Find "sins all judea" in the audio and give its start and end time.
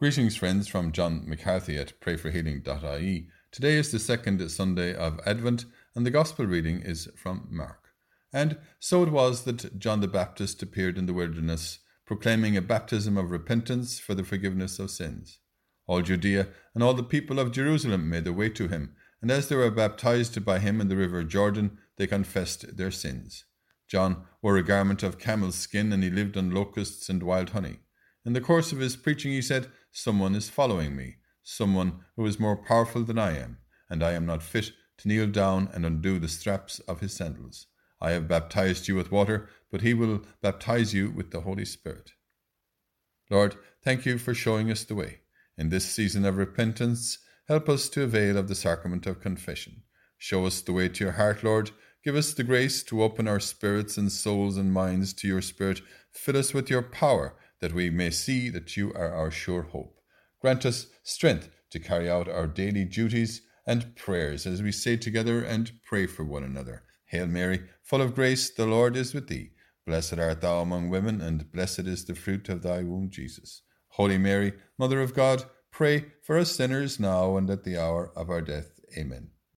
14.90-16.48